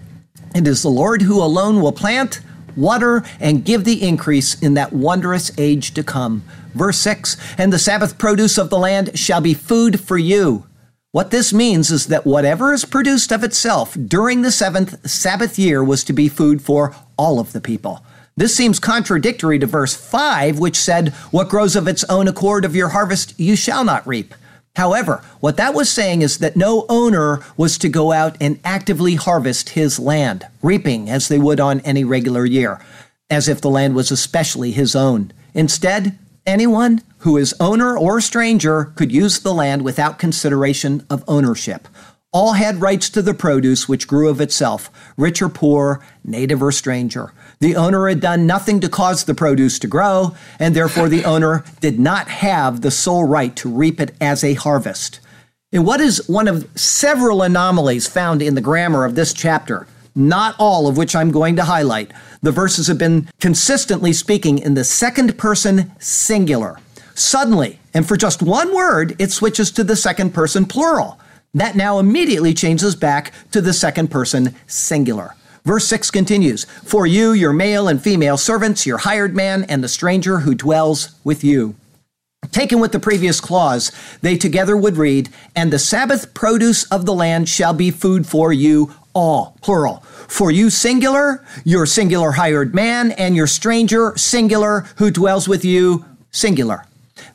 [0.55, 2.39] It is the Lord who alone will plant,
[2.77, 6.45] water, and give the increase in that wondrous age to come.
[6.75, 10.65] Verse 6 And the Sabbath produce of the land shall be food for you.
[11.15, 15.85] What this means is that whatever is produced of itself during the seventh Sabbath year
[15.85, 18.05] was to be food for all of the people.
[18.37, 22.75] This seems contradictory to verse 5, which said, What grows of its own accord of
[22.75, 24.35] your harvest you shall not reap.
[24.75, 29.15] However, what that was saying is that no owner was to go out and actively
[29.15, 32.85] harvest his land, reaping as they would on any regular year,
[33.31, 35.31] as if the land was especially his own.
[35.55, 41.89] Instead, anyone who is owner or stranger could use the land without consideration of ownership.
[42.33, 46.73] All had rights to the produce which grew of itself, rich or poor, native or
[46.73, 47.33] stranger.
[47.61, 51.65] The owner had done nothing to cause the produce to grow, and therefore the owner
[51.81, 55.21] did not have the sole right to reap it as a harvest.
[55.73, 60.55] And what is one of several anomalies found in the grammar of this chapter, not
[60.59, 64.85] all of which I'm going to highlight, the verses have been consistently speaking in the
[64.85, 66.79] second person singular.
[67.15, 71.19] Suddenly, and for just one word, it switches to the second person plural.
[71.55, 75.35] That now immediately changes back to the second person singular.
[75.65, 79.89] Verse 6 continues For you, your male and female servants, your hired man, and the
[79.89, 81.77] stranger who dwells with you.
[82.51, 87.15] Taken with the previous clause, they together would read, And the Sabbath produce of the
[87.15, 89.99] land shall be food for you all, plural.
[90.29, 96.05] For you, singular, your singular hired man, and your stranger, singular, who dwells with you,
[96.31, 96.85] singular.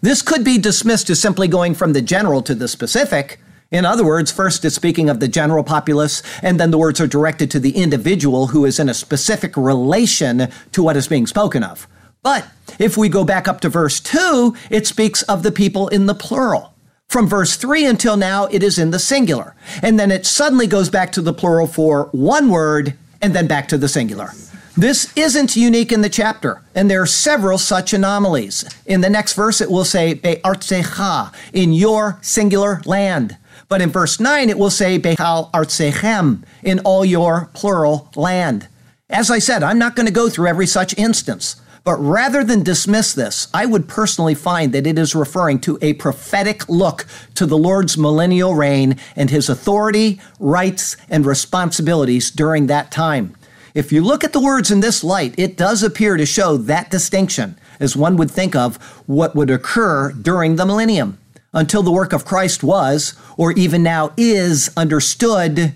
[0.02, 3.40] This could be dismissed as simply going from the general to the specific.
[3.72, 7.08] In other words, first it's speaking of the general populace, and then the words are
[7.08, 11.64] directed to the individual who is in a specific relation to what is being spoken
[11.64, 11.88] of.
[12.22, 12.48] But
[12.80, 16.16] if we go back up to verse 2, it speaks of the people in the
[16.16, 16.69] plural.
[17.10, 19.56] From verse 3 until now, it is in the singular.
[19.82, 23.68] And then it suddenly goes back to the plural for one word and then back
[23.70, 24.30] to the singular.
[24.78, 28.64] This isn't unique in the chapter, and there are several such anomalies.
[28.86, 33.38] In the next verse, it will say, Be'artsecha, in your singular land.
[33.68, 38.68] But in verse 9, it will say, Behal artsechem, in all your plural land.
[39.10, 41.60] As I said, I'm not going to go through every such instance.
[41.84, 45.94] But rather than dismiss this, I would personally find that it is referring to a
[45.94, 52.92] prophetic look to the Lord's millennial reign and his authority, rights, and responsibilities during that
[52.92, 53.36] time.
[53.74, 56.92] If you look at the words in this light, it does appear to show that
[56.92, 61.18] distinction, as one would think of what would occur during the millennium.
[61.54, 65.74] Until the work of Christ was, or even now is, understood,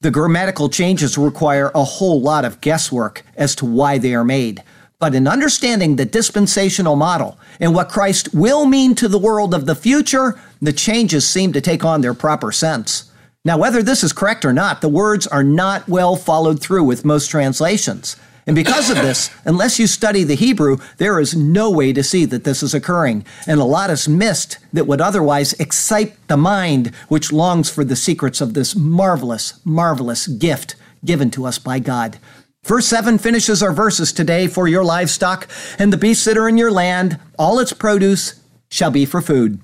[0.00, 4.62] the grammatical changes require a whole lot of guesswork as to why they are made.
[4.98, 9.66] But in understanding the dispensational model and what Christ will mean to the world of
[9.66, 13.10] the future, the changes seem to take on their proper sense.
[13.44, 17.04] Now, whether this is correct or not, the words are not well followed through with
[17.04, 18.16] most translations.
[18.46, 22.26] And because of this, unless you study the Hebrew, there is no way to see
[22.26, 23.24] that this is occurring.
[23.46, 27.96] And a lot is missed that would otherwise excite the mind, which longs for the
[27.96, 32.18] secrets of this marvelous, marvelous gift given to us by God.
[32.64, 35.46] Verse 7 finishes our verses today for your livestock
[35.78, 39.60] and the beasts that are in your land, all its produce shall be for food.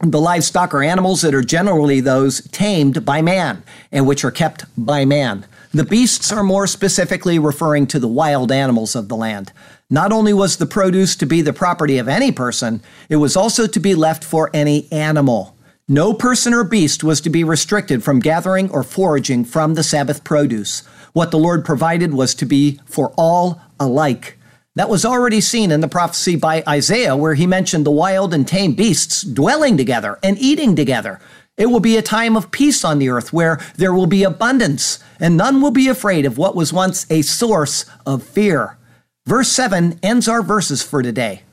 [0.00, 4.66] The livestock are animals that are generally those tamed by man and which are kept
[4.76, 5.46] by man.
[5.72, 9.50] The beasts are more specifically referring to the wild animals of the land.
[9.88, 13.66] Not only was the produce to be the property of any person, it was also
[13.66, 15.56] to be left for any animal.
[15.88, 20.24] No person or beast was to be restricted from gathering or foraging from the Sabbath
[20.24, 20.82] produce.
[21.16, 24.36] What the Lord provided was to be for all alike.
[24.74, 28.46] That was already seen in the prophecy by Isaiah, where he mentioned the wild and
[28.46, 31.18] tame beasts dwelling together and eating together.
[31.56, 34.98] It will be a time of peace on the earth where there will be abundance,
[35.18, 38.76] and none will be afraid of what was once a source of fear.
[39.24, 41.44] Verse 7 ends our verses for today.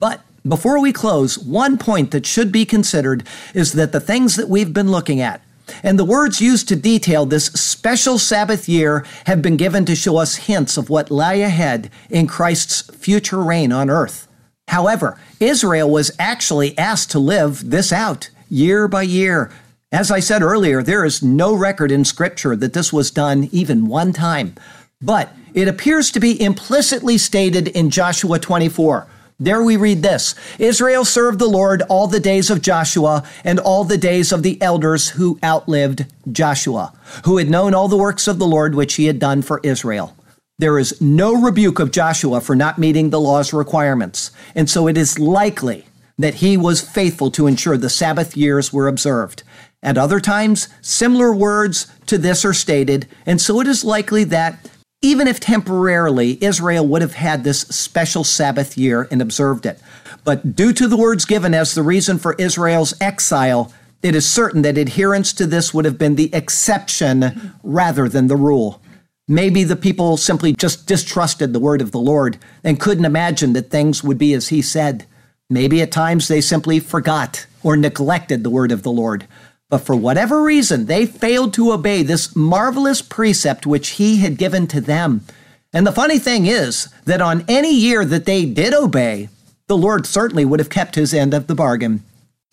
[0.00, 3.22] But before we close, one point that should be considered
[3.54, 5.42] is that the things that we've been looking at,
[5.82, 10.16] and the words used to detail this special Sabbath year have been given to show
[10.16, 14.28] us hints of what lay ahead in Christ's future reign on earth.
[14.68, 19.50] However, Israel was actually asked to live this out year by year.
[19.90, 23.86] As I said earlier, there is no record in Scripture that this was done even
[23.86, 24.54] one time.
[25.00, 29.06] But it appears to be implicitly stated in Joshua 24
[29.44, 33.84] there we read this Israel served the Lord all the days of Joshua and all
[33.84, 36.92] the days of the elders who outlived Joshua,
[37.24, 40.16] who had known all the works of the Lord which he had done for Israel.
[40.58, 44.96] There is no rebuke of Joshua for not meeting the law's requirements, and so it
[44.96, 45.86] is likely
[46.18, 49.42] that he was faithful to ensure the Sabbath years were observed.
[49.82, 54.70] At other times, similar words to this are stated, and so it is likely that
[55.02, 59.80] even if temporarily Israel would have had this special Sabbath year and observed it.
[60.24, 64.62] But due to the words given as the reason for Israel's exile, it is certain
[64.62, 68.80] that adherence to this would have been the exception rather than the rule.
[69.28, 73.70] Maybe the people simply just distrusted the word of the Lord and couldn't imagine that
[73.70, 75.06] things would be as he said.
[75.48, 79.26] Maybe at times they simply forgot or neglected the word of the Lord.
[79.72, 84.66] But for whatever reason, they failed to obey this marvelous precept which he had given
[84.66, 85.24] to them.
[85.72, 89.30] And the funny thing is that on any year that they did obey,
[89.68, 92.04] the Lord certainly would have kept his end of the bargain.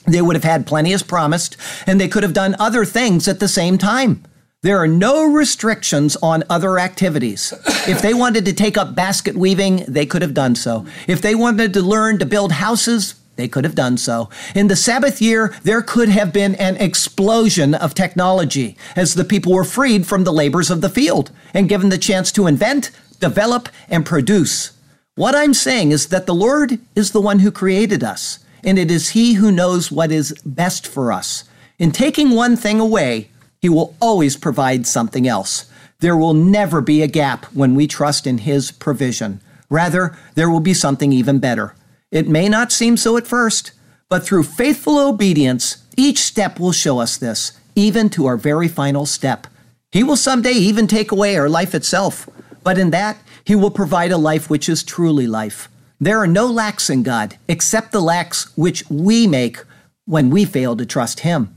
[0.08, 3.42] They would have had plenty as promised, and they could have done other things at
[3.42, 4.24] the same time.
[4.62, 7.54] There are no restrictions on other activities.
[7.86, 10.86] If they wanted to take up basket weaving, they could have done so.
[11.06, 14.30] If they wanted to learn to build houses, they could have done so.
[14.54, 19.54] In the Sabbath year, there could have been an explosion of technology as the people
[19.54, 23.70] were freed from the labors of the field and given the chance to invent, develop,
[23.88, 24.74] and produce.
[25.16, 28.90] What I'm saying is that the Lord is the one who created us, and it
[28.90, 31.44] is He who knows what is best for us.
[31.78, 33.30] In taking one thing away,
[33.62, 35.70] He will always provide something else.
[36.00, 39.42] There will never be a gap when we trust in His provision.
[39.70, 41.76] Rather, there will be something even better.
[42.12, 43.72] It may not seem so at first,
[44.10, 49.06] But through faithful obedience, each step will show us this, even to our very final
[49.06, 49.46] step.
[49.92, 52.28] He will someday even take away our life itself,
[52.64, 55.70] but in that, He will provide a life which is truly life.
[56.00, 59.64] There are no lacks in God, except the lacks which we make
[60.06, 61.56] when we fail to trust Him.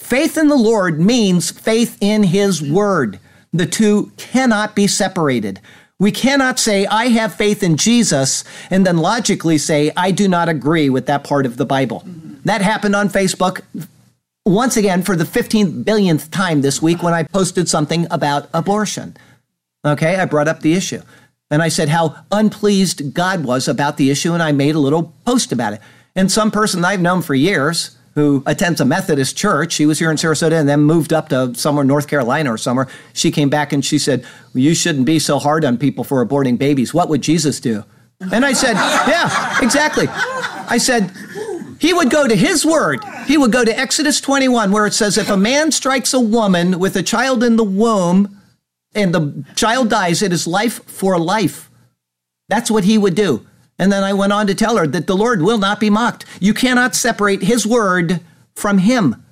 [0.00, 3.20] Faith in the Lord means faith in His Word.
[3.52, 5.60] The two cannot be separated.
[6.02, 10.48] We cannot say, I have faith in Jesus, and then logically say, I do not
[10.48, 12.00] agree with that part of the Bible.
[12.00, 12.34] Mm-hmm.
[12.44, 13.60] That happened on Facebook
[14.44, 19.16] once again for the 15 billionth time this week when I posted something about abortion.
[19.84, 21.02] Okay, I brought up the issue.
[21.52, 25.14] And I said how unpleased God was about the issue, and I made a little
[25.24, 25.80] post about it.
[26.16, 29.72] And some person I've known for years who attends a Methodist church.
[29.72, 32.88] She was here in Sarasota and then moved up to somewhere, North Carolina or somewhere.
[33.12, 36.58] She came back and she said, You shouldn't be so hard on people for aborting
[36.58, 36.92] babies.
[36.92, 37.84] What would Jesus do?
[38.32, 40.06] And I said, Yeah, exactly.
[40.08, 41.10] I said,
[41.78, 43.02] He would go to His word.
[43.26, 46.78] He would go to Exodus 21, where it says, If a man strikes a woman
[46.78, 48.40] with a child in the womb
[48.94, 51.70] and the child dies, it is life for life.
[52.48, 53.46] That's what he would do.
[53.78, 56.24] And then I went on to tell her that the Lord will not be mocked.
[56.40, 58.20] You cannot separate his word
[58.54, 59.24] from him.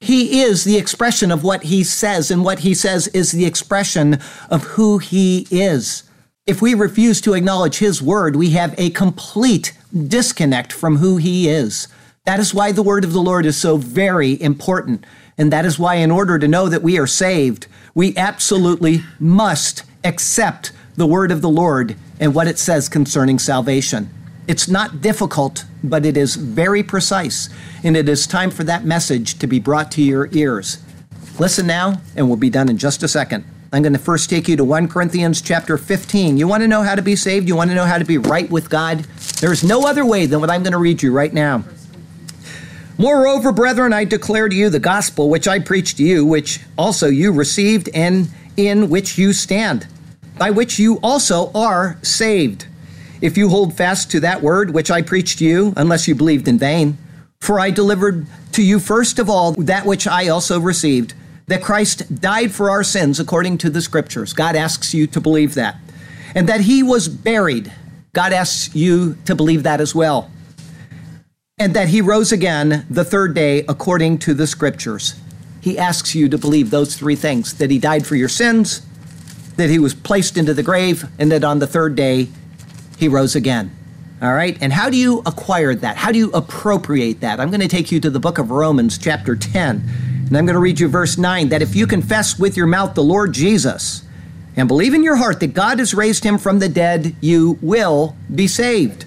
[0.00, 4.18] He is the expression of what he says, and what he says is the expression
[4.48, 6.04] of who he is.
[6.46, 9.76] If we refuse to acknowledge his word, we have a complete
[10.06, 11.88] disconnect from who he is.
[12.24, 15.04] That is why the word of the Lord is so very important.
[15.36, 19.82] And that is why, in order to know that we are saved, we absolutely must
[20.04, 24.10] accept the word of the Lord and what it says concerning salvation.
[24.48, 27.48] It's not difficult, but it is very precise,
[27.84, 30.78] and it is time for that message to be brought to your ears.
[31.38, 33.44] Listen now, and we'll be done in just a second.
[33.72, 36.36] I'm going to first take you to 1 Corinthians chapter 15.
[36.36, 37.46] You want to know how to be saved?
[37.46, 39.00] You want to know how to be right with God?
[39.40, 41.62] There's no other way than what I'm going to read you right now.
[42.96, 47.06] Moreover, brethren, I declare to you the gospel which I preached to you, which also
[47.06, 49.86] you received and in which you stand
[50.38, 52.66] by which you also are saved,
[53.20, 56.46] if you hold fast to that word which I preached to you, unless you believed
[56.48, 56.96] in vain.
[57.40, 61.14] For I delivered to you first of all that which I also received,
[61.46, 64.32] that Christ died for our sins according to the scriptures.
[64.32, 65.76] God asks you to believe that.
[66.34, 67.72] And that he was buried.
[68.12, 70.30] God asks you to believe that as well.
[71.58, 75.14] And that he rose again the third day according to the scriptures.
[75.60, 78.82] He asks you to believe those three things that he died for your sins,
[79.58, 82.28] that he was placed into the grave, and that on the third day
[82.96, 83.70] he rose again.
[84.22, 84.56] All right?
[84.60, 85.96] And how do you acquire that?
[85.96, 87.40] How do you appropriate that?
[87.40, 89.82] I'm going to take you to the book of Romans, chapter 10.
[90.28, 92.94] And I'm going to read you verse 9 that if you confess with your mouth
[92.94, 94.04] the Lord Jesus
[94.56, 98.16] and believe in your heart that God has raised him from the dead, you will
[98.32, 99.06] be saved.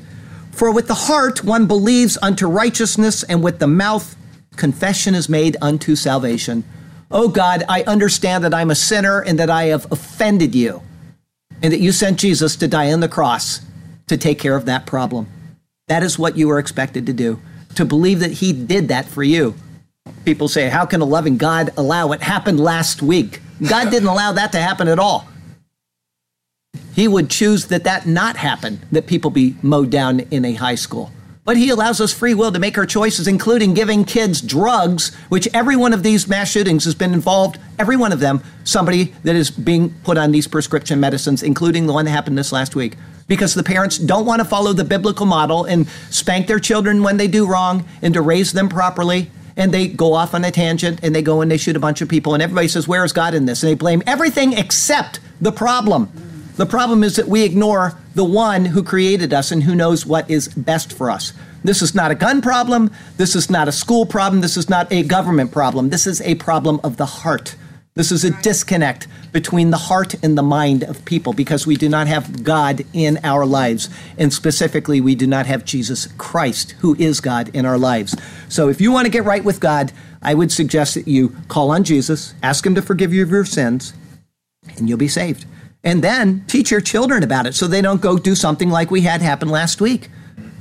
[0.51, 4.17] For with the heart one believes unto righteousness, and with the mouth
[4.57, 6.65] confession is made unto salvation.
[7.12, 10.82] Oh God, I understand that I'm a sinner and that I have offended you,
[11.62, 13.62] and that you sent Jesus to die on the cross
[14.07, 15.28] to take care of that problem.
[15.88, 17.39] That is what you are expected to do,
[17.76, 19.55] to believe that He did that for you.
[20.24, 22.22] People say, How can a loving God allow it?
[22.22, 23.41] Happened last week.
[23.68, 25.28] God didn't allow that to happen at all.
[26.93, 30.76] He would choose that that not happen, that people be mowed down in a high
[30.76, 31.12] school.
[31.51, 35.49] But he allows us free will to make our choices, including giving kids drugs, which
[35.53, 39.35] every one of these mass shootings has been involved, every one of them, somebody that
[39.35, 42.95] is being put on these prescription medicines, including the one that happened this last week.
[43.27, 47.17] Because the parents don't want to follow the biblical model and spank their children when
[47.17, 49.29] they do wrong and to raise them properly.
[49.57, 51.99] And they go off on a tangent and they go and they shoot a bunch
[51.99, 52.33] of people.
[52.33, 53.61] And everybody says, Where is God in this?
[53.61, 56.09] And they blame everything except the problem.
[56.55, 60.29] The problem is that we ignore the one who created us and who knows what
[60.29, 61.33] is best for us.
[61.63, 62.91] This is not a gun problem.
[63.17, 64.41] This is not a school problem.
[64.41, 65.89] This is not a government problem.
[65.89, 67.55] This is a problem of the heart.
[67.93, 71.89] This is a disconnect between the heart and the mind of people because we do
[71.89, 73.89] not have God in our lives.
[74.17, 78.15] And specifically, we do not have Jesus Christ, who is God in our lives.
[78.47, 79.91] So if you want to get right with God,
[80.21, 83.45] I would suggest that you call on Jesus, ask Him to forgive you of your
[83.45, 83.93] sins,
[84.77, 85.45] and you'll be saved
[85.84, 89.01] and then teach your children about it so they don't go do something like we
[89.01, 90.09] had happen last week.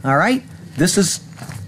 [0.05, 0.43] All right?
[0.77, 1.21] This is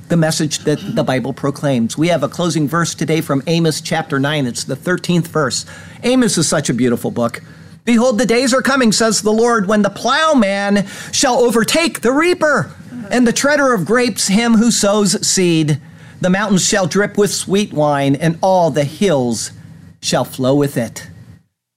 [0.09, 1.97] the message that the Bible proclaims.
[1.97, 4.47] We have a closing verse today from Amos chapter 9.
[4.47, 5.67] It's the 13th verse.
[6.03, 7.43] Amos is such a beautiful book.
[7.85, 12.71] Behold, the days are coming, says the Lord, when the plowman shall overtake the reaper,
[13.11, 15.81] and the treader of grapes him who sows seed.
[16.21, 19.51] The mountains shall drip with sweet wine, and all the hills
[20.01, 21.09] shall flow with it.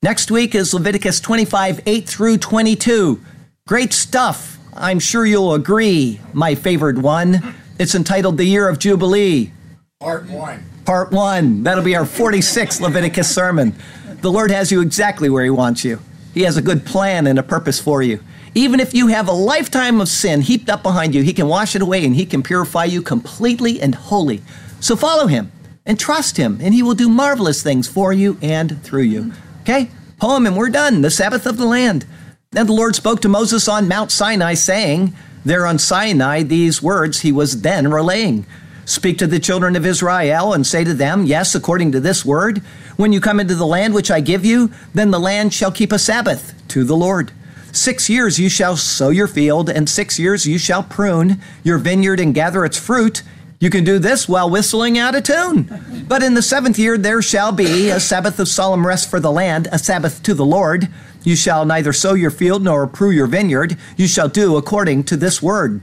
[0.06, 3.20] Next week is Leviticus 25, 8 through 22.
[3.68, 4.60] Great stuff.
[4.76, 7.56] I'm sure you'll agree, my favorite one.
[7.80, 9.52] It's entitled The Year of Jubilee.
[10.00, 10.64] Part one.
[10.86, 11.64] Part one.
[11.64, 13.74] That'll be our 46th Leviticus sermon.
[14.22, 16.00] The Lord has you exactly where He wants you.
[16.36, 18.20] He has a good plan and a purpose for you.
[18.54, 21.76] Even if you have a lifetime of sin heaped up behind you, He can wash
[21.76, 24.44] it away and He can purify you completely and wholly.
[24.80, 25.52] So follow Him
[25.84, 29.34] and trust Him, and He will do marvelous things for you and through you.
[29.66, 29.90] Okay?
[30.20, 31.02] Poem, and we're done.
[31.02, 32.06] The Sabbath of the land.
[32.52, 37.22] Then the Lord spoke to Moses on Mount Sinai, saying, There on Sinai, these words
[37.22, 38.46] he was then relaying.
[38.86, 42.60] Speak to the children of Israel and say to them, Yes, according to this word,
[42.96, 45.92] when you come into the land which I give you, then the land shall keep
[45.92, 47.32] a Sabbath to the Lord.
[47.72, 52.20] Six years you shall sow your field, and six years you shall prune your vineyard
[52.20, 53.24] and gather its fruit.
[53.60, 56.06] You can do this while whistling out a tune.
[56.08, 59.32] But in the seventh year there shall be a Sabbath of solemn rest for the
[59.32, 60.90] land, a Sabbath to the Lord.
[61.24, 63.78] You shall neither sow your field nor prune your vineyard.
[63.98, 65.82] You shall do according to this word.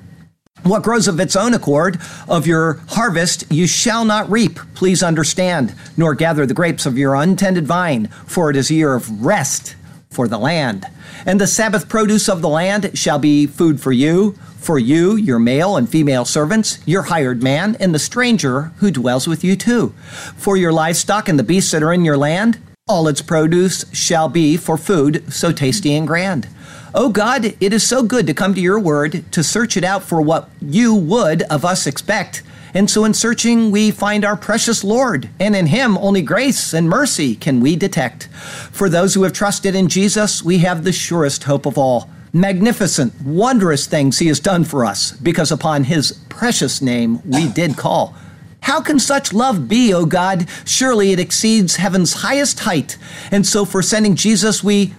[0.63, 1.99] What grows of its own accord
[2.29, 7.17] of your harvest you shall not reap, please understand, nor gather the grapes of your
[7.17, 9.75] untended vine, for it is a year of rest
[10.09, 10.87] for the land.
[11.27, 15.39] And the Sabbath produce of the land shall be food for you, for you, your
[15.39, 19.91] male and female servants, your hired man, and the stranger who dwells with you too.
[20.37, 22.59] For your livestock and the beasts that are in your land,
[22.89, 26.49] all its produce shall be for food so tasty and grand.
[26.95, 29.85] O oh God, it is so good to come to your word, to search it
[29.85, 32.43] out for what you would of us expect.
[32.75, 36.89] And so in searching, we find our precious Lord, and in him only grace and
[36.89, 38.29] mercy can we detect.
[38.73, 42.09] For those who have trusted in Jesus, we have the surest hope of all.
[42.33, 47.77] Magnificent, wondrous things he has done for us, because upon his precious name we did
[47.77, 48.15] call.
[48.63, 50.49] How can such love be, O God?
[50.65, 52.97] Surely it exceeds heaven's highest height.
[53.31, 54.95] And so for sending Jesus, we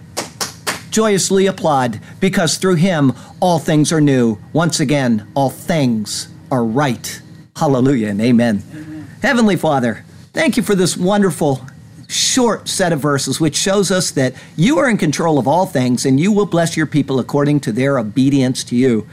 [0.90, 4.38] joyously applaud because through him all things are new.
[4.52, 7.20] Once again, all things are right.
[7.56, 8.62] Hallelujah and amen.
[8.72, 9.08] amen.
[9.22, 11.66] Heavenly Father, thank you for this wonderful
[12.08, 16.04] short set of verses which shows us that you are in control of all things
[16.04, 19.06] and you will bless your people according to their obedience to you.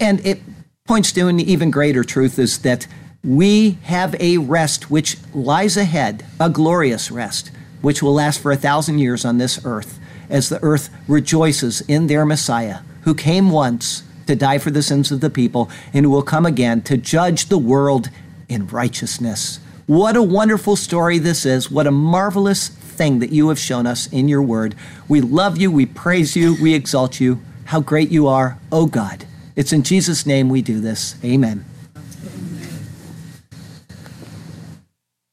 [0.00, 0.40] And it
[0.86, 2.86] points to an even greater truth is that
[3.24, 8.56] we have a rest which lies ahead, a glorious rest, which will last for a
[8.56, 14.02] thousand years on this earth as the earth rejoices in their Messiah, who came once
[14.26, 17.46] to die for the sins of the people and who will come again to judge
[17.46, 18.08] the world
[18.48, 19.60] in righteousness.
[19.92, 21.70] What a wonderful story this is.
[21.70, 24.74] What a marvelous thing that you have shown us in your word.
[25.06, 27.42] We love you, we praise you, we exalt you.
[27.66, 29.26] How great you are, oh God.
[29.54, 31.16] It's in Jesus' name we do this.
[31.22, 31.66] Amen.